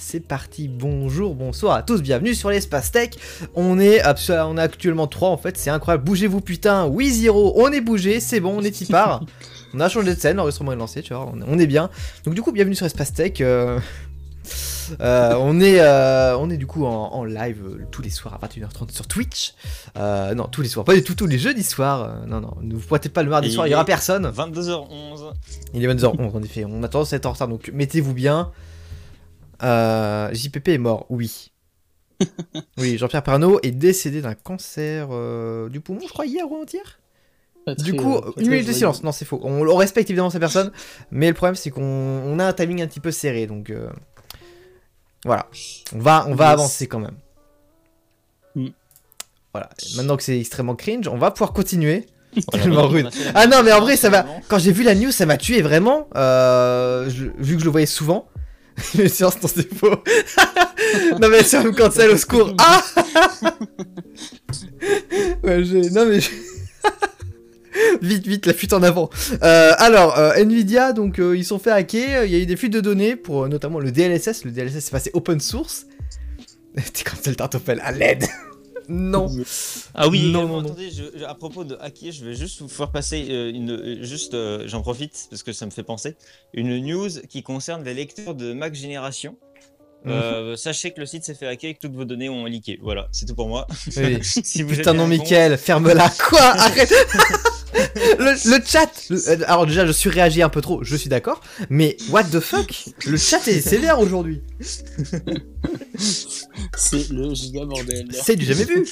[0.00, 0.66] c'est parti.
[0.66, 3.10] Bonjour, bonsoir à tous, bienvenue sur l'espace tech.
[3.54, 6.04] On est, on a actuellement 3 en fait, c'est incroyable.
[6.04, 9.24] Bougez-vous putain, oui Zero, on est bougé, c'est bon, on est y part.
[9.74, 11.90] on a changé de scène, l'enregistrement est lancé, tu vois, on est bien.
[12.24, 13.34] Donc du coup, bienvenue sur l'espace tech.
[13.40, 13.78] Euh,
[15.00, 18.92] euh, on, est, euh, on est du coup en, live tous les soirs à 21h30
[18.92, 19.52] sur Twitch.
[19.96, 22.26] non, tous les soirs, pas du tout tous les jeudis soirs.
[22.26, 24.26] non, non, ne vous pointez pas le mardi soir, il y aura personne.
[24.26, 25.32] 22h11.
[25.74, 28.50] Il est 22h11 en effet, on a tendance à être en retard, donc mettez-vous bien.
[29.62, 31.52] Euh, JPP est mort, oui.
[32.78, 36.98] oui, Jean-Pierre Pernaud est décédé d'un cancer euh, du poumon, je crois, hier ou avant-hier
[37.78, 39.02] Du coup, euh, une minute de silence.
[39.02, 39.40] Non, c'est faux.
[39.42, 40.70] On, respecte évidemment sa personne,
[41.10, 43.72] mais le problème c'est qu'on a un timing un petit peu serré, donc
[45.24, 45.46] voilà.
[45.94, 47.16] On va, on va avancer quand même.
[48.54, 48.68] Mm.
[49.52, 49.68] Voilà.
[49.96, 52.06] Maintenant que c'est extrêmement cringe, on va pouvoir continuer.
[53.34, 54.24] ah non, mais en vrai, ça va.
[54.48, 56.04] Quand j'ai vu la news, ça m'a tué vraiment.
[56.14, 58.28] vu que je le voyais souvent.
[58.96, 60.02] Mais science, non, c'est faux.
[61.20, 62.54] non, mais ça me cancel au secours.
[62.58, 62.82] Ah
[65.42, 65.90] Ouais, j'ai.
[65.90, 66.20] Non, mais.
[68.02, 69.10] vite, vite, la fuite en avant.
[69.42, 72.24] Euh, alors, euh, Nvidia, donc euh, ils sont fait hacker.
[72.24, 74.44] Il y a eu des fuites de données pour notamment le DLSS.
[74.44, 75.86] Le DLSS est passé open source.
[76.74, 78.26] T'es comme le tartofel à l'aide
[78.90, 79.28] non.
[79.94, 80.90] Ah oui, non, non, attendez,
[81.26, 84.64] à propos de hacker, je vais juste vous faire passer euh, une, euh, juste, euh,
[84.66, 86.16] j'en profite parce que ça me fait penser,
[86.52, 89.36] une news qui concerne les lecteurs de Mac Génération.
[90.02, 90.56] Mhm.
[90.56, 92.78] sachez que le site s'est fait hacker et que toutes vos données ont leaké.
[92.82, 93.66] Voilà, c'est tout pour moi.
[93.98, 94.18] Oui.
[94.22, 96.08] si vous Putain non, Mickaël, ferme-la.
[96.08, 96.40] Quoi?
[96.40, 96.92] Arrête
[98.18, 101.96] le, chat euh, Alors déjà, je suis réagi un peu trop, je suis d'accord, mais
[102.10, 104.42] what the fuck Le chat est sévère aujourd'hui
[106.76, 108.08] C'est le giga bordel.
[108.12, 108.84] C'est du jamais vu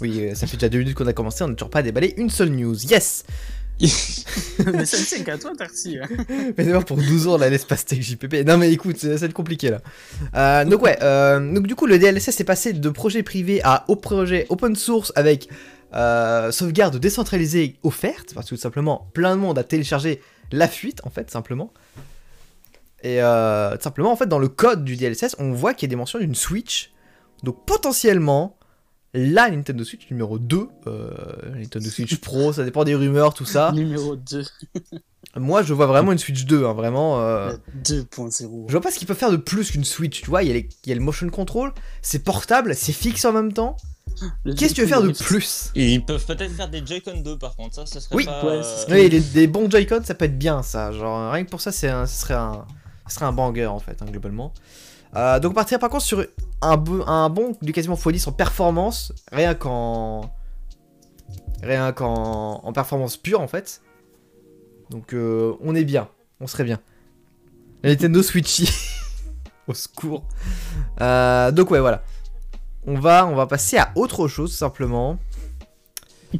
[0.00, 2.14] Oui, euh, ça fait déjà deux minutes qu'on a commencé, on n'a toujours pas déballé
[2.16, 2.76] une seule news.
[2.86, 3.24] Yes
[3.78, 5.52] mais ça ne tient qu'à toi.
[5.60, 5.66] Hein.
[6.56, 8.36] mais d'abord pour 12 ans, là, l'espace tech JPP.
[8.46, 9.82] Non, mais écoute, ça va être compliqué là.
[10.34, 13.96] Euh, donc, ouais, donc du coup, le DLSS est passé de projet privé à au
[13.96, 15.50] projet open source avec
[15.94, 20.20] euh, sauvegarde décentralisée offerte, parce que tout simplement, plein de monde a téléchargé
[20.52, 21.72] la fuite, en fait, simplement.
[23.02, 25.90] Et euh, simplement, en fait, dans le code du DLSS, on voit qu'il y a
[25.90, 26.92] des mentions d'une Switch.
[27.44, 28.58] Donc, potentiellement,
[29.14, 31.10] la Nintendo Switch numéro 2, euh,
[31.54, 33.72] Nintendo Switch Pro, ça dépend des rumeurs, tout ça.
[33.72, 34.44] numéro 2.
[35.36, 37.20] Moi, je vois vraiment une Switch 2, hein, vraiment.
[37.84, 38.64] 2.0.
[38.66, 40.42] Je vois pas ce qu'il peut faire de plus qu'une Switch, tu vois.
[40.42, 43.76] Il y, a le motion control, c'est portable, c'est fixe en même temps.
[44.44, 47.54] Qu'est-ce que tu veux faire de plus Ils peuvent peut-être faire des Joy-Con 2 par
[47.56, 48.24] contre, ça, ça serait oui.
[48.24, 48.44] pas...
[48.44, 50.92] Ouais, oui, des bons Joy-Con, ça peut être bien ça.
[50.92, 52.64] Genre, rien que pour ça, c'est un, ce serait un,
[53.08, 54.52] ce serait un banger en fait, hein, globalement.
[55.14, 56.24] Euh, donc, on partirait par contre sur
[56.62, 60.30] un, un bon du quasiment x10 en performance, rien qu'en.
[61.62, 63.82] Rien qu'en en performance pure en fait.
[64.90, 66.08] Donc, euh, on est bien,
[66.40, 66.80] on serait bien.
[67.82, 68.68] La Nintendo Switchy.
[69.66, 70.24] Au secours.
[71.00, 72.02] Euh, donc, ouais, voilà
[72.86, 75.18] on va, on va passer à autre chose simplement.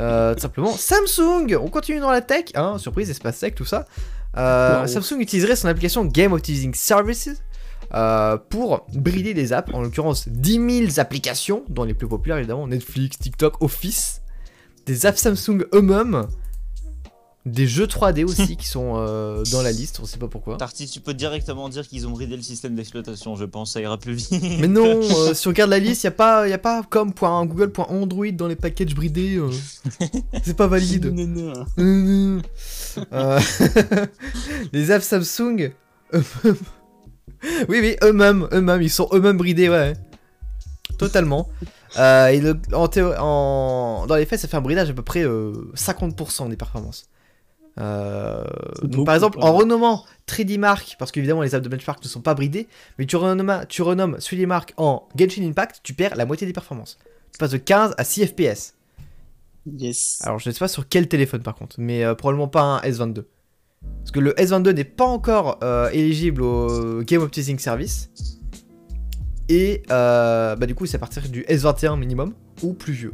[0.00, 1.56] Euh, simplement Samsung.
[1.60, 3.86] On continue dans la tech, hein, surprise, espace tech, tout ça.
[4.36, 7.40] Euh, Samsung utiliserait son application Game Optimizing Services
[7.94, 12.66] euh, pour brider des apps, en l'occurrence 10 000 applications, dont les plus populaires évidemment
[12.66, 14.22] Netflix, TikTok, Office,
[14.86, 16.26] des apps Samsung eux-mêmes
[17.46, 20.56] des jeux 3D aussi qui sont euh, dans la liste, on sait pas pourquoi.
[20.56, 23.98] Tarty, tu peux directement dire qu'ils ont bridé le système d'exploitation, je pense, ça ira
[23.98, 24.30] plus vite.
[24.60, 26.82] Mais non, euh, si on regarde la liste, il n'y a pas, y a pas
[26.88, 29.36] comme .google.android dans les packages bridés.
[29.36, 29.50] Euh.
[30.42, 31.12] C'est pas valide.
[34.72, 35.72] les apps Samsung,
[36.12, 39.94] oui, oui, eux-mêmes, eux-mêmes, ils sont eux-mêmes bridés, ouais.
[40.98, 41.48] Totalement.
[41.96, 42.40] et
[42.72, 47.06] en, dans les faits, ça fait un bridage à peu près 50% des performances.
[47.80, 48.44] Euh,
[49.04, 52.34] par exemple, en renommant 3D Mark, parce qu'évidemment les apps de benchmark ne sont pas
[52.34, 52.68] bridées,
[52.98, 56.52] mais tu renommes, tu renommes 3D Mark en Genshin Impact, tu perds la moitié des
[56.52, 56.98] performances.
[57.32, 58.74] Tu passes de 15 à 6 FPS.
[59.66, 60.20] Yes.
[60.22, 62.78] Alors je ne sais pas sur quel téléphone par contre, mais euh, probablement pas un
[62.80, 63.24] S22.
[63.98, 68.10] Parce que le S22 n'est pas encore euh, éligible au Game Optimizing Service.
[69.48, 72.32] Et bah, du coup, c'est à partir du S21 minimum
[72.62, 73.12] ou plus vieux.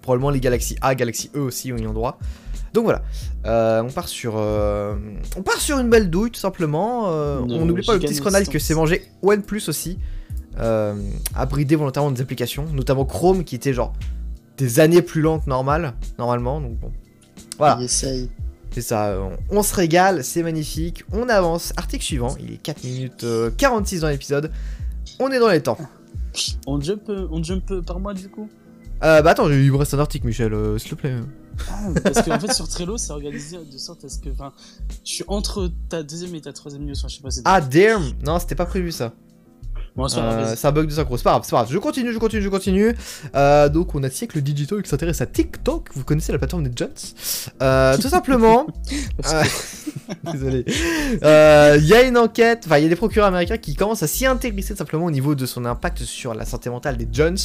[0.00, 2.18] Probablement les Galaxy A, Galaxy E aussi ont y ont droit.
[2.76, 3.00] Donc voilà,
[3.46, 4.96] euh, on part sur euh,
[5.34, 7.10] on part sur une belle douille tout simplement.
[7.10, 9.98] Euh, on n'oublie pas le petit scandale que c'est mangé OnePlus aussi,
[10.58, 13.94] a bridé volontairement des applications, notamment Chrome qui était genre
[14.58, 16.60] des années plus lent que normal, normalement.
[16.60, 16.92] Donc bon,
[17.56, 17.78] voilà.
[17.88, 19.18] C'est ça,
[19.50, 21.02] on, se régale, c'est magnifique.
[21.10, 23.26] On avance, article suivant, il est 4 minutes
[23.56, 24.52] 46 dans l'épisode.
[25.18, 25.78] On est dans les temps.
[26.66, 28.50] On jump, on jump par mois du coup?
[29.02, 31.14] Euh, Bah attends, il me reste un article, Michel, s'il te plaît.
[31.70, 34.28] Ah, parce qu'en fait, sur Trello, c'est organisé de sorte à ce que.
[34.30, 34.52] Enfin,
[35.04, 36.94] je suis entre ta deuxième et ta troisième news.
[36.96, 37.54] Enfin, je sais pas.
[37.54, 39.12] Ah, damn Non, c'était pas prévu ça.
[39.96, 41.72] Bon, Euh, c'est un bug de synchro, c'est pas grave, c'est pas grave.
[41.72, 42.94] Je continue, je continue, je continue.
[43.34, 45.88] Euh, donc on a dit que le digital qui s'intéresse à TikTok.
[45.94, 46.90] Vous connaissez la plateforme des Jones
[47.62, 48.66] Euh, Tout simplement.
[50.32, 50.64] Désolé.
[50.68, 54.06] Il y a une enquête, enfin il y a des procureurs américains qui commencent à
[54.06, 57.38] s'y intéresser simplement au niveau de son impact sur la santé mentale des Jones.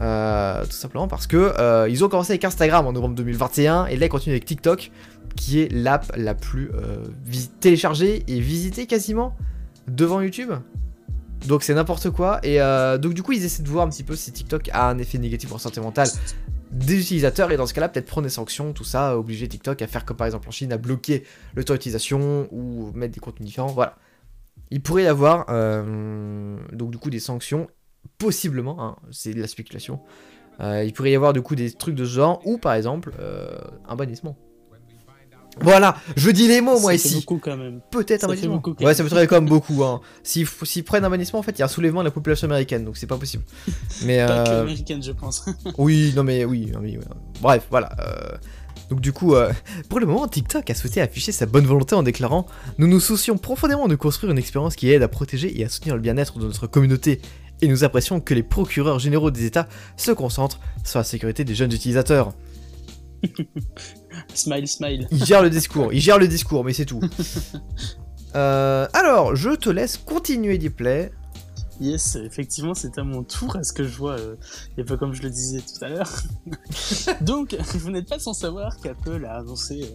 [0.00, 3.96] Euh, tout simplement parce que euh, ils ont commencé avec Instagram en novembre 2021 et
[3.96, 4.90] là ils continuent avec TikTok
[5.36, 7.04] qui est l'app la plus euh,
[7.60, 9.36] téléchargée et visitée quasiment
[9.88, 10.52] devant YouTube.
[11.46, 12.40] Donc c'est n'importe quoi.
[12.42, 12.58] Et
[13.00, 15.18] donc du coup ils essaient de voir un petit peu si TikTok a un effet
[15.18, 16.08] négatif pour la santé mentale
[16.70, 19.86] des utilisateurs et dans ce cas-là peut-être prendre des sanctions, tout ça, obliger TikTok à
[19.86, 21.24] faire comme par exemple en Chine, à bloquer
[21.54, 23.66] le temps d'utilisation ou mettre des contenus différents.
[23.66, 23.96] Voilà.
[24.70, 25.46] Il pourrait y avoir
[26.72, 27.68] donc du coup des sanctions,
[28.18, 30.00] possiblement, hein, c'est de la spéculation.
[30.60, 33.12] Euh, il pourrait y avoir du coup des trucs de ce genre ou par exemple
[33.20, 33.48] euh,
[33.88, 34.36] un bannissement.
[35.60, 37.14] Voilà, je dis les mots moi Ça fait ici.
[37.16, 37.80] beaucoup quand même.
[37.90, 38.54] Peut-être un bannissement.
[38.56, 39.84] beaucoup, ouais, ça fait quand même beaucoup.
[39.84, 40.00] Hein.
[40.22, 40.46] S'ils
[40.84, 42.96] prennent un bannissement, en fait, il y a un soulèvement de la population américaine, donc
[42.96, 43.44] c'est pas possible.
[44.04, 45.44] Mais Pas que euh, américaine, je pense.
[45.78, 46.98] oui, non mais oui, ouais.
[47.42, 47.90] bref, voilà.
[48.00, 48.36] euh,
[48.88, 49.52] Donc du coup, euh,
[49.90, 52.46] pour le moment, TikTok a souhaité afficher sa bonne volonté en déclarant
[52.78, 55.96] «Nous nous soucions profondément de construire une expérience qui aide à protéger et à soutenir
[55.96, 57.20] le bien-être de notre communauté,
[57.62, 61.54] et nous apprécions que les procureurs généraux des États se concentrent sur la sécurité des
[61.54, 62.34] jeunes utilisateurs.»
[64.34, 65.08] Smile, smile.
[65.10, 67.00] Il gère le discours, il gère le discours, mais c'est tout.
[68.34, 71.12] Euh, alors, je te laisse continuer d'y play.
[71.80, 74.36] Yes, effectivement, c'est à mon tour, à ce que je vois, euh,
[74.76, 76.22] et pas comme je le disais tout à l'heure.
[77.20, 79.88] Donc, vous n'êtes pas sans savoir qu'Apple a annoncé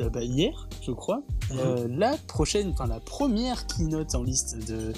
[0.00, 1.22] euh, bah, hier, je crois,
[1.52, 4.92] euh, la prochaine, enfin la première keynote en liste de,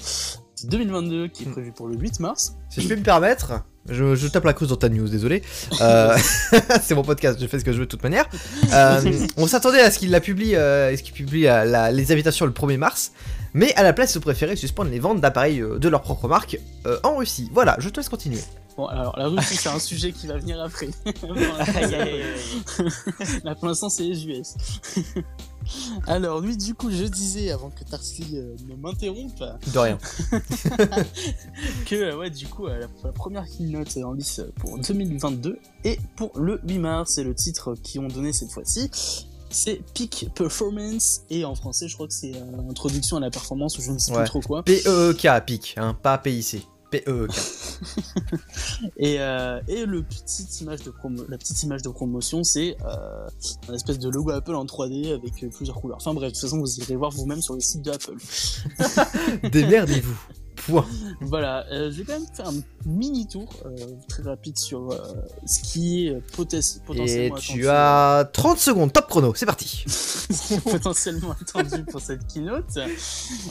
[0.63, 2.55] de 2022 qui est prévue pour le 8 mars.
[2.69, 5.41] Si je peux me permettre, je, je tape la cause dans ta news, désolé.
[5.81, 6.15] Euh,
[6.81, 8.25] c'est mon podcast, je fais ce que je veux de toute manière.
[8.73, 9.01] Euh,
[9.37, 12.11] on s'attendait à ce qu'il la publie, euh, à ce qu'il publie euh, la- les
[12.11, 13.11] invitations le 1er mars,
[13.53, 16.27] mais à la place, ils ont préféré suspendre les ventes d'appareils euh, de leur propre
[16.27, 16.57] marque
[16.87, 17.49] euh, en Russie.
[17.53, 18.39] Voilà, je te laisse continuer.
[18.77, 20.87] Bon, alors la Russie, c'est un sujet qui va venir après.
[21.75, 22.23] Aïe.
[23.43, 24.55] Là, pour l'instant, c'est les US.
[26.07, 29.43] Alors, oui, du coup, je disais, avant que Tarsi euh, ne m'interrompe,
[29.73, 29.97] De rien.
[31.85, 35.99] que, euh, ouais, du coup, euh, la, la première keynote en lice pour 2022 et
[36.15, 38.89] pour le 8 mars, et le titre qu'ils ont donné cette fois-ci,
[39.49, 43.77] c'est Peak Performance, et en français, je crois que c'est euh, Introduction à la performance,
[43.77, 44.19] ou je ne sais Ouais.
[44.23, 44.63] plus trop quoi.
[44.63, 46.67] PEEK, PIC, hein, pas PIC.
[46.91, 47.05] PEEK.
[48.97, 50.03] Et, euh, et le
[50.61, 50.93] image de
[51.29, 53.27] la petite image de promotion, c'est euh,
[53.69, 55.97] un espèce de logo Apple en 3D avec euh, plusieurs couleurs.
[55.97, 58.17] Enfin bref, de toute façon, vous irez voir vous-même sur le site de Apple.
[59.51, 60.42] Démerdez-vous.
[61.21, 62.53] Voilà, euh, je vais quand même faire un
[62.85, 63.69] mini tour euh,
[64.07, 64.97] très rapide sur euh,
[65.45, 69.83] ce qui est potes- Et potentiellement tu as 30 secondes, top chrono, c'est parti.
[70.71, 72.77] potentiellement attendu pour cette keynote.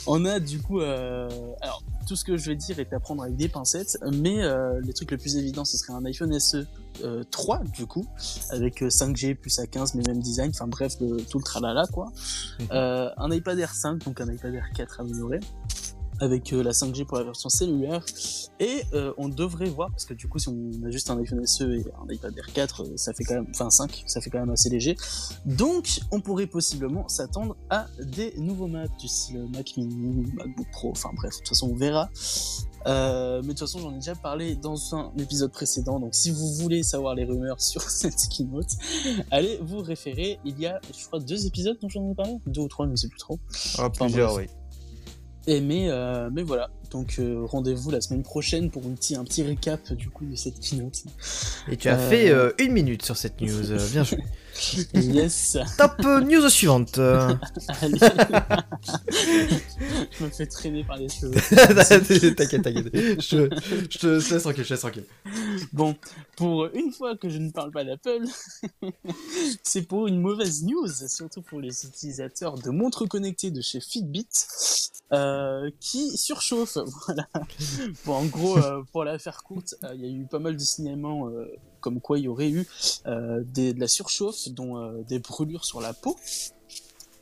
[0.07, 1.29] On a du coup, euh,
[1.61, 4.79] alors tout ce que je vais dire est à prendre avec des pincettes, mais euh,
[4.83, 6.65] les trucs les plus évidents, ce serait un iPhone SE
[7.03, 8.05] euh, 3 du coup,
[8.49, 12.11] avec euh, 5G plus A15, mais même design, enfin bref, le, tout le tralala quoi.
[12.59, 12.67] Mhm.
[12.71, 15.39] Euh, un iPad Air 5, donc un iPad Air 4 amélioré.
[16.19, 18.05] Avec euh, la 5G pour la version cellulaire.
[18.59, 21.45] Et euh, on devrait voir, parce que du coup, si on a juste un iPhone
[21.45, 24.29] SE et un iPad Air 4, euh, ça fait quand même, enfin 5, ça fait
[24.29, 24.95] quand même assez léger.
[25.45, 30.91] Donc, on pourrait possiblement s'attendre à des nouveaux Mac du style Mac Mini, MacBook Pro,
[30.91, 32.09] enfin bref, de toute façon, on verra.
[32.85, 36.31] Euh, mais de toute façon, j'en ai déjà parlé dans un épisode précédent, donc si
[36.31, 38.71] vous voulez savoir les rumeurs sur cette keynote,
[39.31, 40.39] allez vous référer.
[40.45, 42.91] Il y a, je crois, deux épisodes dont j'en ai parlé, deux ou trois, je
[42.91, 43.39] ne sais plus trop.
[43.89, 44.49] plusieurs, bref.
[45.47, 49.23] Et mais, euh, mais voilà, donc euh, rendez-vous la semaine prochaine pour une petit, un
[49.25, 51.03] petit récap du coup de cette keynote.
[51.69, 54.19] Et tu as Euh, fait euh, une minute sur cette news, euh, bien joué.
[54.93, 56.99] Yes, Top news suivante.
[56.99, 57.97] allez.
[60.11, 61.31] je me fais traîner par les cheveux.
[62.35, 62.89] t'inquiète, t'inquiète.
[62.93, 63.55] Je, te-
[63.89, 65.05] je te laisse tranquille, je laisse tranquille.
[65.71, 65.95] Bon,
[66.35, 68.25] pour une fois que je ne parle pas d'Apple,
[69.63, 74.27] c'est pour une mauvaise news, surtout pour les utilisateurs de montres connectées de chez Fitbit,
[75.79, 76.77] qui surchauffent.
[78.05, 80.55] Bon, en gros, euh, pour la faire courte, euh, il y a eu pas mal
[80.55, 81.45] de signalements euh,
[81.79, 82.67] comme quoi il y aurait eu
[83.05, 86.15] de la surchauffe, dont des brûlures sur la peau.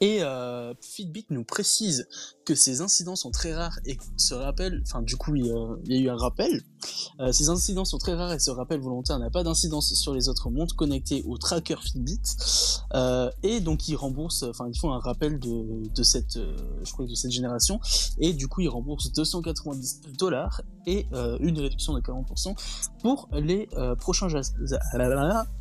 [0.02, 0.22] Et
[0.82, 2.08] Fitbit nous précise
[2.46, 6.00] que ces incidents sont très rares et se rappellent, enfin du coup il y, a,
[6.00, 6.62] eu un rappel,
[7.20, 10.30] euh, ces incidents sont très rares et ce rappel volontaire n'a pas d'incidence sur les
[10.30, 12.20] autres montres connectées au tracker Fitbit,
[12.94, 17.06] euh, et donc ils remboursent, enfin ils font un rappel de, cette, euh, je crois
[17.06, 17.80] de cette génération,
[18.18, 21.06] et du coup ils remboursent 299 dollars et
[21.42, 22.56] une réduction de 40%
[23.02, 23.68] pour les
[24.00, 24.32] prochains,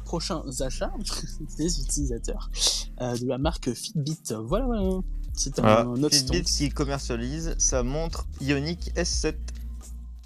[0.07, 0.93] prochains achats
[1.59, 2.51] des utilisateurs
[2.99, 4.33] de la marque Fitbit.
[4.47, 5.01] Voilà, voilà.
[5.43, 9.35] C'est un, Ah, autre Fitbit qui commercialise sa montre Ionic S7.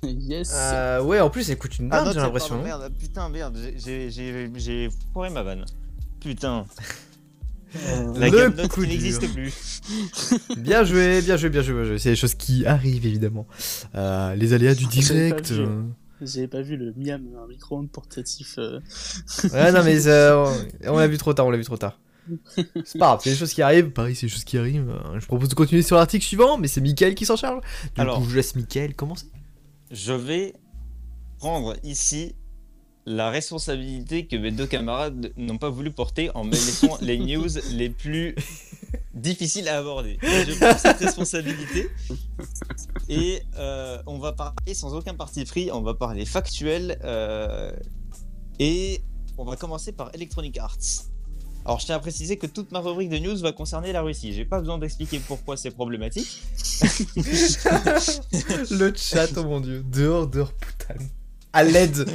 [0.02, 0.50] Yes.
[0.52, 2.48] Euh, ouais, en plus, elle coûte une Ah bande, non, j'ai l'impression.
[2.56, 5.64] pardon, merde, putain, merde, j'ai- j'ai- j'ai j'ai foiré ma vanne.
[6.18, 6.66] Putain,
[7.76, 9.52] Euh, la Le gamme note coup qui n'existe plus.
[10.56, 11.98] Bien joué, bien joué, bien joué, bien joué.
[11.98, 13.46] C'est des choses qui arrivent, évidemment.
[13.94, 15.52] Euh, les aléas du J'avais pas direct.
[16.22, 18.54] J'avais pas vu le Miam, un micro-ondes portatif.
[18.58, 18.78] euh,
[19.52, 20.46] Ouais, non, mais euh,
[20.86, 21.98] on l'a vu trop tard, on l'a vu trop tard.
[22.84, 23.90] C'est pas grave, c'est des choses qui arrivent.
[23.90, 24.90] Pareil, c'est des choses qui arrivent.
[24.90, 27.60] Euh, Je propose de continuer sur l'article suivant, mais c'est Mickaël qui s'en charge.
[27.94, 28.18] Du Alors.
[28.18, 29.26] coup, je laisse Mickaël commencer.
[29.90, 30.54] Je vais
[31.38, 32.34] prendre ici
[33.06, 37.48] la responsabilité que mes deux camarades n'ont pas voulu porter en me laissant les news
[37.72, 38.34] les plus
[39.12, 40.18] difficiles à aborder.
[40.22, 41.90] Je prends cette responsabilité
[43.10, 47.70] et euh, on va parler sans aucun parti pris, on va parler factuel euh,
[48.58, 49.02] et
[49.36, 50.78] on va commencer par Electronic Arts.
[51.66, 54.34] Alors je tiens à préciser que toute ma rubrique de news va concerner la Russie.
[54.34, 56.42] J'ai pas besoin d'expliquer pourquoi c'est problématique.
[58.70, 59.82] Le chat, oh mon dieu.
[59.90, 60.94] Dehors, dehors, putain.
[61.54, 62.06] À l'aide.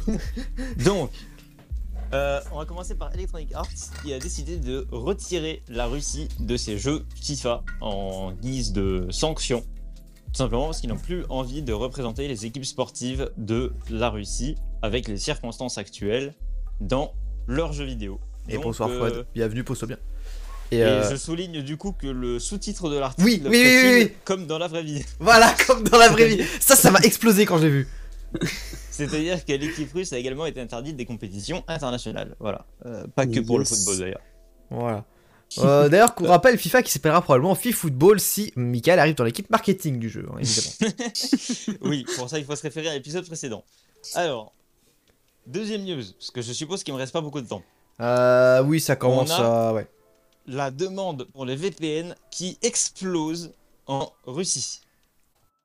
[0.84, 1.10] Donc,
[2.12, 3.66] euh, on va commencer par Electronic Arts
[4.02, 9.60] qui a décidé de retirer la Russie de ses jeux FIFA en guise de sanction.
[10.26, 14.54] Tout simplement parce qu'ils n'ont plus envie de représenter les équipes sportives de la Russie
[14.82, 16.34] avec les circonstances actuelles
[16.80, 17.14] dans
[17.46, 18.20] leurs jeux vidéo.
[18.48, 19.26] Et Donc, bonsoir, euh, Fouad.
[19.34, 19.98] Bienvenue, pose-toi bien.
[20.70, 23.94] Et, Et euh, je souligne du coup que le sous-titre de l'article Oui, oui, oui,
[24.02, 25.04] oui, comme dans la vraie vie.
[25.20, 26.44] voilà, comme dans la vraie vie.
[26.60, 27.88] Ça, ça m'a explosé quand j'ai vu.
[28.90, 32.34] C'est-à-dire que l'équipe russe a également été interdite des compétitions internationales.
[32.40, 32.66] Voilà.
[32.86, 34.20] Euh, pas que pour le football d'ailleurs.
[34.70, 35.04] Voilà.
[35.58, 39.98] Euh, D'ailleurs, qu'on rappelle FIFA qui s'appellera probablement FiFootball si Michael arrive dans l'équipe marketing
[39.98, 41.78] du jeu, hein, évidemment.
[41.88, 43.64] Oui, pour ça, il faut se référer à l'épisode précédent.
[44.14, 44.52] Alors,
[45.46, 47.62] deuxième news, parce que je suppose qu'il me reste pas beaucoup de temps.
[48.00, 49.72] Euh, oui, ça commence a- à.
[49.72, 49.86] Ouais.
[50.46, 53.52] La demande pour les VPN qui explose
[53.86, 54.80] en Russie.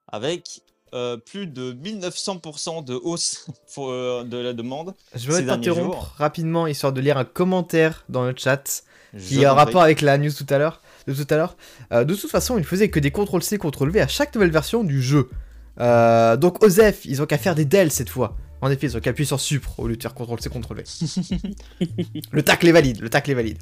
[0.08, 0.62] Avec
[0.94, 4.94] euh, plus de 1900% de hausse pour, euh, de la demande.
[5.16, 8.84] Je vais t'interrompre rapidement histoire de lire un commentaire dans le chat
[9.18, 9.66] qui Je a un t'en prie.
[9.66, 10.82] rapport avec la news tout à l'heure.
[11.08, 11.56] De tout à l'heure.
[11.92, 14.52] Euh, de toute façon, il faisait que des CTRL C, CTRL V à chaque nouvelle
[14.52, 15.30] version du jeu.
[15.78, 18.36] Donc OZEF, ils ont qu'à faire des DEL cette fois.
[18.62, 21.54] En effet, ils ont qu'à appuyer sur Supre au lieu de faire CTRL C, CTRL
[21.80, 22.22] V.
[22.32, 23.58] le tacle est valide, le tacle est valide.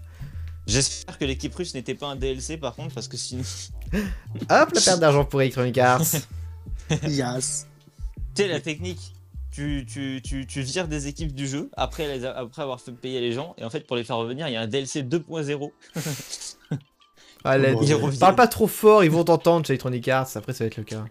[0.68, 3.44] J'espère que l'équipe russe n'était pas un DLC par contre, parce que sinon.
[3.94, 4.02] Hop,
[4.50, 6.02] la perte d'argent pour Electronic Arts.
[7.08, 7.68] Yes.
[8.34, 9.14] Tu sais, la technique,
[9.52, 12.92] tu, tu, tu, tu vires des équipes du jeu après, les a- après avoir fait
[12.92, 15.04] payer les gens, et en fait, pour les faire revenir, il y a un DLC
[15.04, 15.72] 2.0.
[17.44, 17.78] Ah, l'aide.
[17.84, 18.20] Ils reviennent.
[18.20, 20.84] Parle pas trop fort, ils vont t'entendre chez Electronic Arts, après ça va être le
[20.84, 21.06] cas.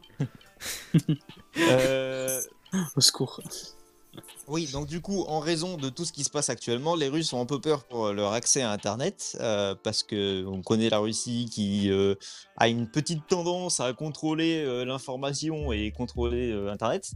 [1.59, 2.41] Euh,
[2.97, 3.41] Au secours.
[4.49, 7.33] Oui, donc du coup, en raison de tout ce qui se passe actuellement, les Russes
[7.33, 10.99] ont un peu peur pour leur accès à Internet, euh, parce que on connaît la
[10.99, 12.15] Russie qui euh,
[12.57, 17.11] a une petite tendance à contrôler euh, l'information et contrôler euh, Internet.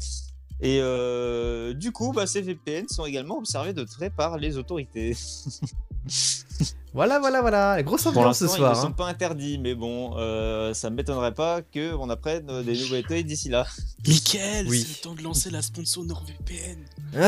[0.61, 5.17] Et euh, du coup, bah, ces VPN sont également observés de trait par les autorités.
[6.95, 7.83] Voilà, voilà, voilà.
[7.83, 8.77] Grosse ambiance ce l'instant, ils soir.
[8.77, 8.91] ne sont hein.
[8.93, 13.49] pas interdits, mais bon, euh, ça ne m'étonnerait pas qu'on apprenne euh, des nouveautés d'ici
[13.49, 13.67] là.
[14.07, 14.83] Michael, Oui.
[14.87, 16.79] c'est le temps de lancer la sponsor NordVPN.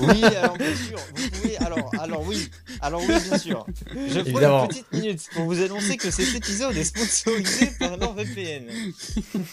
[0.00, 1.56] Oui, alors bien sûr, vous pouvez.
[1.58, 2.48] Alors, alors oui,
[2.80, 3.66] alors oui, bien sûr.
[3.94, 4.62] Je prends Évidemment.
[4.64, 8.64] une petite minute pour vous annoncer que cet épisode est sponsorisé par NordVPN.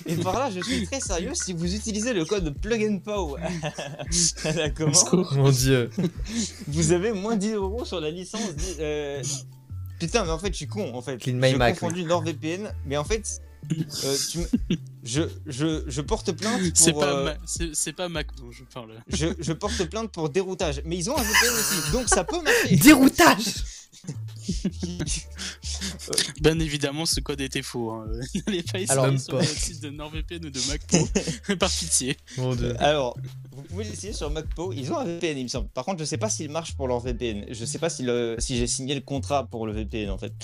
[0.07, 1.31] Et par là, je suis très sérieux.
[1.33, 3.37] Si vous utilisez le code Plug and Pow
[4.45, 4.95] à la commande.
[5.33, 5.89] Mon dieu.
[6.67, 8.41] vous avez moins 10 euros sur la licence.
[8.79, 9.21] euh,
[9.99, 10.93] Putain, mais en fait, je suis con.
[10.93, 14.47] En fait, Clean My j'ai Mac, confondu NordVPN, mais en fait, euh, tu me-
[15.03, 16.71] je, je, je porte plainte pour.
[16.75, 18.91] C'est pas, euh, Ma- c'est- c'est pas Mac dont je parle.
[19.07, 20.81] je, je porte plainte pour déroutage.
[20.85, 22.75] Mais ils ont un VPN aussi, donc ça peut marcher.
[22.75, 23.45] Déroutage
[26.41, 27.91] Bien évidemment, ce code était faux.
[27.91, 28.07] Hein.
[28.47, 29.39] N'allez pas essayer Alors, sur pas.
[29.41, 31.55] le site de NordVPN ou de MacPo.
[31.59, 32.17] par pitié.
[32.37, 32.75] Mon dieu.
[32.79, 33.17] Alors,
[33.51, 34.71] vous pouvez l'essayer sur MacPo.
[34.73, 35.67] Ils ont un VPN, il me semble.
[35.69, 37.45] Par contre, je sais pas s'il marche pour leur VPN.
[37.49, 40.33] Je sais pas si, le- si j'ai signé le contrat pour le VPN en fait.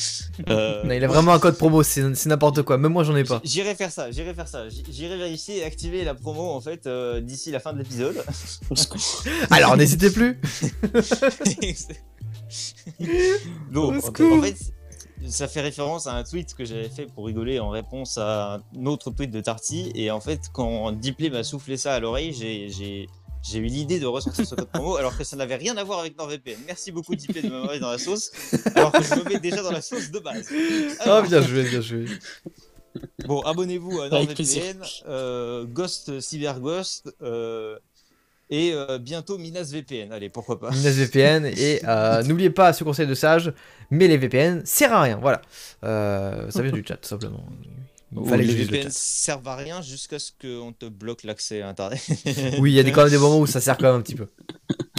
[0.50, 2.78] Euh, Non, il a vraiment un code promo, c'est c'est n'importe quoi.
[2.80, 3.40] Même moi, j'en ai pas.
[3.44, 4.68] J'irai faire ça, j'irai faire ça.
[4.68, 8.24] J- J'irai vérifier et activer la promo en fait euh, d'ici la fin de l'épisode.
[9.52, 10.40] Alors, n'hésitez plus.
[13.72, 14.58] bon, Au en, fait,
[15.28, 18.86] ça fait référence à un tweet que j'avais fait pour rigoler en réponse à un
[18.86, 19.92] autre tweet de Tarty.
[19.96, 23.08] Et en fait, quand Dipley m'a soufflé ça à l'oreille, j'ai
[23.44, 26.00] j'ai eu l'idée de ressortir ce code promo alors que ça n'avait rien à voir
[26.00, 26.60] avec NordVPN.
[26.66, 28.32] Merci beaucoup Dipley de m'avoir dans la sauce
[28.74, 30.50] alors que je me mets déjà dans la sauce de base.
[31.06, 32.06] oh bien joué, bien joué.
[33.26, 37.78] Bon, abonnez-vous à NordVPN, euh, Ghost Cyber Ghost euh,
[38.50, 40.12] et euh, bientôt Minas VPN.
[40.12, 40.72] Allez, pourquoi pas.
[40.72, 41.82] Minas VPN et
[42.28, 43.54] n'oubliez pas ce conseil de sage,
[43.90, 45.20] mais les VPN sert à rien.
[45.22, 45.42] Voilà,
[45.82, 47.46] ça vient du chat tout simplement.
[48.12, 52.02] les VPN servent à rien jusqu'à ce qu'on te bloque l'accès à Internet.
[52.60, 54.16] oui, il y a quand même des moments où ça sert quand même un petit
[54.16, 54.28] peu.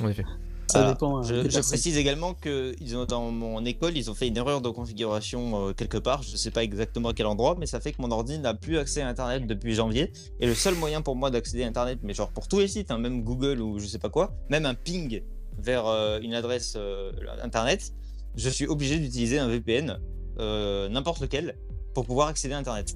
[0.02, 0.24] En effet.
[0.68, 1.22] Ça dépend.
[1.22, 4.68] Je, précise également que ils ont, dans mon école, ils ont fait une erreur de
[4.68, 6.22] configuration euh, quelque part.
[6.22, 8.54] Je ne sais pas exactement à quel endroit, mais ça fait que mon ordi n'a
[8.54, 10.12] plus accès à Internet depuis janvier.
[10.40, 12.90] Et le seul moyen pour moi d'accéder à Internet, mais genre pour tous les sites,
[12.90, 15.22] hein, même Google ou je sais pas quoi, même un ping
[15.58, 17.92] vers euh, une adresse euh, Internet,
[18.36, 19.98] je suis obligé d'utiliser un VPN,
[20.38, 21.56] n'importe lequel,
[21.94, 22.94] pour pouvoir accéder à Internet.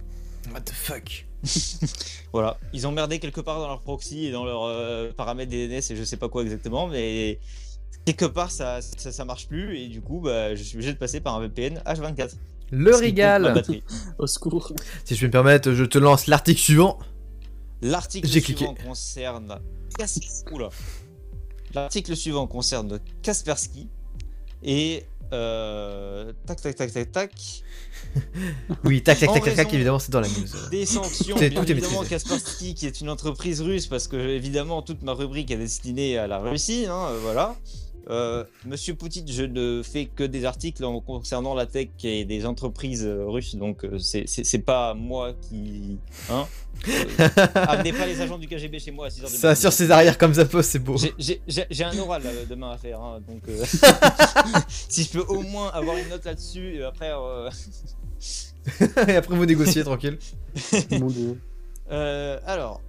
[0.52, 1.27] What the fuck?
[2.32, 5.96] Voilà, ils ont merdé quelque part dans leur proxy et dans leurs paramètres DNS et
[5.96, 7.38] je sais pas quoi exactement, mais
[8.04, 11.20] quelque part ça, ça, marche plus et du coup bah, je suis obligé de passer
[11.20, 12.32] par un VPN H24.
[12.70, 13.62] Le régal.
[14.18, 14.72] Au secours.
[15.04, 16.98] Si je peux me permettre, je te lance l'article suivant.
[17.80, 19.58] L'article suivant concerne
[21.74, 23.88] L'article suivant concerne Kaspersky
[24.62, 26.32] et euh...
[26.46, 27.32] tac tac tac tac tac.
[28.84, 30.68] oui, tac tac tac tac, tac évidemment c'est dans la news.
[30.70, 35.12] Des sanctions, bien évidemment Kaspersky qui est une entreprise russe parce que évidemment toute ma
[35.12, 37.56] rubrique est destinée à la Russie, hein, euh, voilà.
[38.10, 42.46] Euh, Monsieur Poutine, je ne fais que des articles en concernant la tech et des
[42.46, 45.98] entreprises euh, russes, donc euh, c'est pas moi qui.
[46.30, 46.46] Hein
[47.54, 50.16] Amenez pas les agents du KGB chez moi à 6h du Ça sur ses arrières
[50.16, 50.96] comme ça pose, c'est beau.
[51.18, 53.42] J'ai un oral demain à faire, hein, donc
[54.68, 57.10] si je peux au moins avoir une note là-dessus, et après.
[59.08, 60.18] et après vous négociez tranquille.
[60.92, 61.38] Mon dieu.
[61.90, 62.80] alors,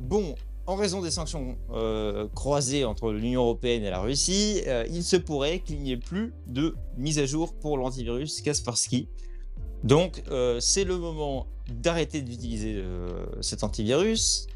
[0.00, 0.34] bon,
[0.66, 5.16] en raison des sanctions euh, croisées entre l'Union européenne et la Russie, euh, il se
[5.16, 9.08] pourrait qu'il n'y ait plus de mise à jour pour l'antivirus Kaspersky.
[9.82, 12.82] Donc, euh, c'est le moment d'arrêter d'utiliser
[13.40, 14.46] cet antivirus.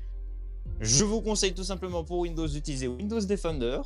[0.80, 3.80] Je vous conseille tout simplement pour Windows d'utiliser Windows Defender.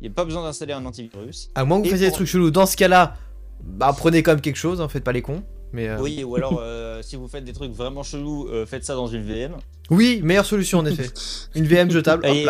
[0.00, 1.50] Il n'y a pas besoin d'installer un antivirus.
[1.54, 2.50] À moins que vous fassiez des trucs chelous.
[2.50, 3.16] Dans ce cas-là,
[3.62, 5.42] bah, prenez quand même quelque chose, hein, faites pas les cons.
[5.74, 8.94] Euh, oui, ou alors euh, si vous faites des trucs vraiment chelous, euh, faites ça
[8.94, 9.56] dans une VM.
[9.90, 11.10] Oui, meilleure solution en effet.
[11.54, 12.26] une VM jetable.
[12.26, 12.46] Et,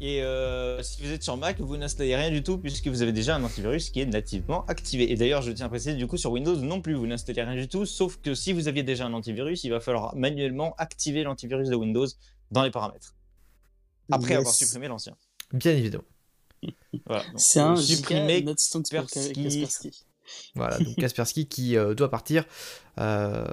[0.00, 0.22] et
[0.82, 3.44] si vous êtes sur Mac, vous n'installez rien du tout puisque vous avez déjà un
[3.44, 5.10] antivirus qui est nativement activé.
[5.10, 7.54] Et d'ailleurs, je tiens à préciser, du coup, sur Windows non plus, vous n'installez rien
[7.54, 11.22] du tout, sauf que si vous aviez déjà un antivirus, il va falloir manuellement activer
[11.22, 12.06] l'antivirus de Windows
[12.50, 13.14] dans les paramètres.
[14.10, 15.16] Après avoir supprimé l'ancien.
[15.52, 16.04] Bien évidemment.
[17.06, 20.05] Voilà, C'est un supprimer Kaspersky.
[20.54, 22.44] Voilà, donc Kaspersky qui euh, doit partir
[22.98, 23.44] euh,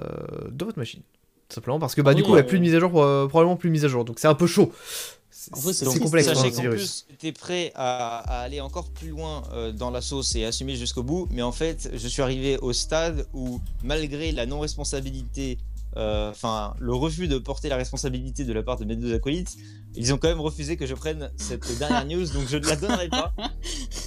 [0.50, 1.02] de votre machine.
[1.48, 3.28] Simplement parce que bah, du coup, il n'y a plus de mise à jour, euh,
[3.28, 4.04] probablement plus de mise à jour.
[4.04, 4.72] Donc c'est un peu chaud.
[5.30, 6.26] C'est complexe.
[6.26, 9.42] Sachez qu'en plus, j'étais prêt à, aller encore plus loin
[9.74, 13.26] dans la sauce et assumer jusqu'au bout, mais en fait, je suis arrivé au stade
[13.34, 15.58] où, malgré la non-responsabilité
[15.96, 19.56] enfin le refus de porter la responsabilité de la part de mes deux acolytes,
[19.96, 22.76] ils ont quand même refusé que je prenne cette dernière news, donc je ne la
[22.76, 23.32] donnerai pas.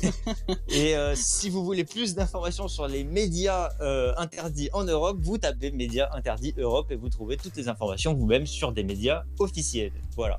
[0.69, 5.37] et euh, si vous voulez plus d'informations sur les médias euh, interdits en Europe, vous
[5.37, 9.93] tapez médias interdits Europe et vous trouvez toutes les informations vous-même sur des médias officiels.
[10.17, 10.35] Voilà.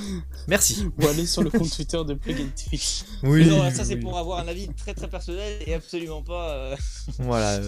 [0.48, 0.90] Merci.
[1.00, 3.04] Ou allez sur le compte Twitter de Plugin Twitch.
[3.22, 3.46] Oui.
[3.46, 6.74] Non, ça c'est pour avoir un avis très très personnel et absolument pas.
[7.20, 7.60] voilà.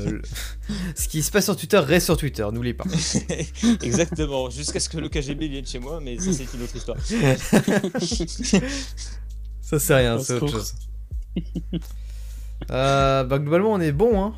[0.96, 2.84] Ce qui se passe sur Twitter reste sur Twitter, n'oubliez pas.
[3.82, 6.98] Exactement, jusqu'à ce que le KGB vienne chez moi, mais ça c'est une autre histoire.
[9.60, 10.74] ça c'est rien, c'est autre chose.
[12.70, 14.34] Euh, bah globalement on est bon hein.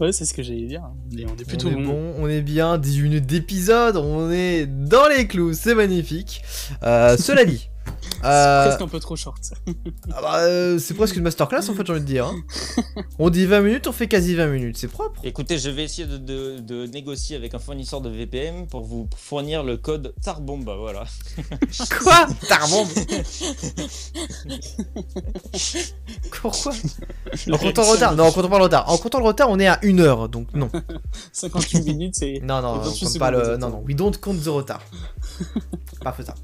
[0.00, 0.82] Ouais c'est ce que j'allais dire.
[1.12, 2.14] on est plutôt bon.
[2.18, 6.42] On est bien, 18 minutes d'épisode, on est dans les clous, c'est magnifique.
[6.82, 7.68] Euh, cela dit,
[8.22, 9.40] c'est euh, presque un peu trop short.
[10.12, 12.26] Ah bah, euh, c'est presque une masterclass en fait, j'ai envie de dire.
[12.26, 13.02] Hein.
[13.18, 15.20] On dit 20 minutes, on fait quasi 20 minutes, c'est propre.
[15.24, 19.76] Écoutez, je vais essayer de, négocier avec un fournisseur de VPN pour vous fournir le
[19.76, 21.04] code Tarbomba, voilà.
[22.02, 22.26] Quoi?
[22.48, 22.90] Tarbomba
[26.40, 26.72] Pourquoi?
[27.52, 28.90] En comptant le retard, non, en comptant pas le retard.
[28.90, 30.70] En comptant le retard, on est à 1 heure, donc non.
[31.32, 32.40] 58 minutes, c'est.
[32.42, 33.56] Non, non, on compte pas le.
[33.56, 34.80] Non, non, we don't count the retard.
[36.02, 36.34] pas ça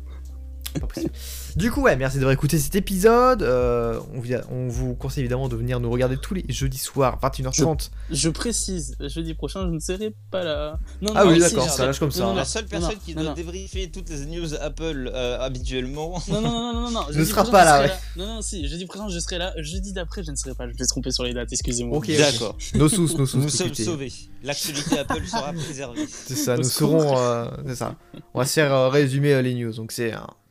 [0.80, 1.12] Pas possible.
[1.56, 3.42] Du coup, ouais, merci d'avoir écouté cet épisode.
[3.42, 4.22] Euh, on,
[4.54, 7.90] on vous conseille évidemment de venir nous regarder tous les jeudis soirs, 21h30.
[8.10, 10.78] Je précise, jeudi prochain, je ne serai pas là.
[11.02, 12.20] Non, Ah non, oui, d'accord, je ça lâche comme ça.
[12.22, 13.36] non, non, La seule personne non, qui non, doit non.
[13.36, 16.20] débriefer toutes les news Apple euh, habituellement.
[16.28, 17.06] Non, non, non, non, non.
[17.14, 17.92] Ne sera pas je là, ouais.
[18.16, 19.52] Non, non, si, jeudi prochain, je serai là.
[19.58, 20.64] Jeudi d'après, je ne serai pas.
[20.66, 21.98] Je me suis trompé sur les dates, excusez-moi.
[21.98, 22.10] Ok.
[22.16, 22.56] D'accord.
[22.74, 23.38] Nos sous, nos sous.
[23.38, 23.84] Nous sommes écoutez.
[23.84, 24.12] sauvés.
[24.42, 26.06] L'actualité Apple sera préservée.
[26.08, 27.16] C'est ça, nous serons.
[27.18, 27.94] euh, c'est ça.
[28.34, 29.72] On va se faire résumer les news.
[29.72, 30.41] Donc c'est un c'est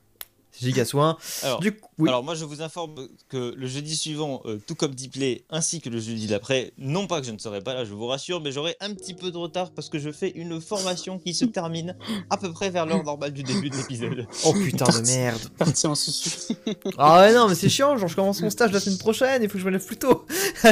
[0.59, 1.17] giga soin.
[1.43, 2.09] Alors, Du coup, oui.
[2.09, 5.89] alors moi je vous informe que le jeudi suivant, euh, tout comme Play ainsi que
[5.89, 8.51] le jeudi d'après, non pas que je ne serai pas là, je vous rassure, mais
[8.51, 11.95] j'aurai un petit peu de retard parce que je fais une formation qui se termine
[12.29, 14.27] à peu près vers l'heure normale du début de l'épisode.
[14.45, 15.41] Oh putain de merde.
[15.57, 16.53] Parti en susu.
[16.97, 17.97] Ah ouais, non, mais c'est chiant.
[17.97, 19.43] Genre, je commence mon stage la semaine prochaine.
[19.43, 20.25] Il faut que je me lève plus tôt.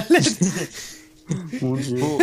[1.61, 1.97] Mon dieu.
[1.99, 2.17] Bon,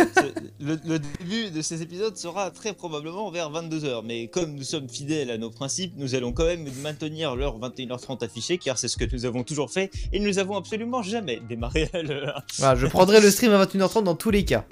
[0.59, 4.89] le, le début de ces épisodes sera très probablement vers 22h, mais comme nous sommes
[4.89, 8.97] fidèles à nos principes, nous allons quand même maintenir l'heure 21h30 affichée, car c'est ce
[8.97, 12.43] que nous avons toujours fait, et nous avons absolument jamais démarré à l'heure.
[12.57, 14.65] Voilà, je prendrai le stream à 21h30 dans tous les cas.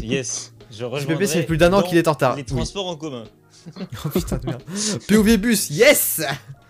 [0.00, 2.36] Yes, je rejoindrai c'est plus d'un an qu'il est en retard.
[2.36, 2.46] Les Oui.
[2.46, 3.24] transports en commun.
[4.04, 4.62] Oh putain de merde.
[5.08, 6.20] POV bus, yes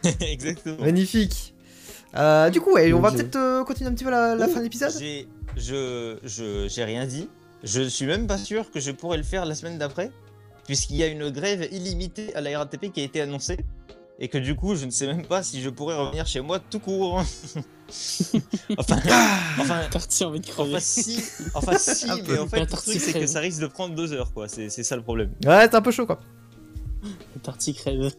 [0.20, 0.76] Exactement.
[0.80, 1.54] Magnifique.
[2.14, 4.58] Euh, du coup, ouais, on va peut-être euh, continuer un petit peu la, la fin
[4.58, 4.92] de l'épisode?
[4.98, 5.26] J'ai,
[5.56, 7.28] je, je, j'ai rien dit.
[7.62, 10.10] Je suis même pas sûr que je pourrais le faire la semaine d'après,
[10.66, 13.58] puisqu'il y a une grève illimitée à la RATP qui a été annoncée,
[14.18, 16.58] et que du coup, je ne sais même pas si je pourrais revenir chez moi
[16.58, 17.22] tout court.
[18.78, 18.96] enfin,
[19.60, 20.70] enfin, Parti envie de crever.
[20.72, 21.22] enfin si,
[21.54, 22.40] enfin si, mais peu.
[22.40, 24.48] en fait, le truc c'est que ça risque de prendre deux heures, quoi.
[24.48, 25.30] C'est, c'est ça le problème.
[25.44, 26.18] Ouais, c'est un peu chaud quoi.
[27.42, 28.12] Parti crève.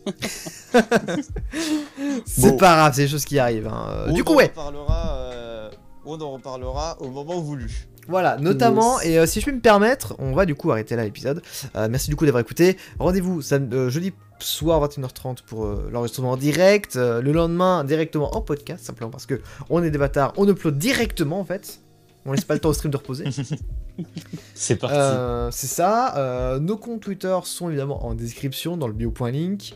[2.25, 2.57] C'est Bon.
[2.57, 3.67] pas grave, c'est des choses qui arrivent.
[3.67, 4.05] hein.
[4.09, 5.69] On du coup, ouais, reparlera, euh,
[6.05, 7.87] on en reparlera au moment voulu.
[8.07, 9.07] voilà, notamment, Yes.
[9.09, 11.41] et euh, si je peux me permettre, on va du coup arrêter là l'épisode.
[11.75, 12.77] Euh, merci du coup d'avoir écouté.
[12.99, 16.95] Rendez-vous euh, jeudi soir 21h30 pour euh, l'enregistrement en direct.
[16.97, 20.77] Euh, le lendemain, directement en podcast, simplement parce que on est des bâtards, on upload
[20.77, 21.79] directement en fait.
[22.25, 23.25] On laisse pas le temps au stream de reposer.
[24.55, 24.95] C'est parti.
[24.97, 26.17] Euh, c'est ça.
[26.17, 29.75] Euh, nos comptes Twitter sont évidemment en description dans le bio.link.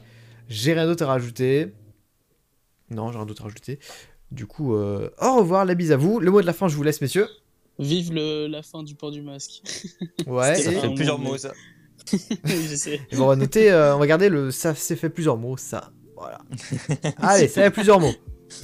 [0.50, 1.74] J'ai rien d'autre à rajouter.
[2.90, 3.80] Non, j'ai rien d'autre à rajouter.
[4.32, 6.20] Du coup, euh, au revoir, la bise à vous.
[6.20, 7.28] Le mot de la fin, je vous laisse, messieurs.
[7.80, 9.62] Vive le, la fin du port du masque.
[10.28, 10.56] Ouais.
[10.56, 11.54] Ça fait plusieurs mots ça.
[12.14, 13.02] oui, je sais.
[13.14, 15.92] bon, on va noter, euh, on va garder le ça s'est fait plusieurs mots, ça.
[16.16, 16.40] Voilà.
[17.18, 18.14] Allez, ça fait plusieurs mots.